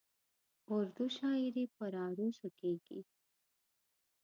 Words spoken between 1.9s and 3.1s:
عروضو کېږي.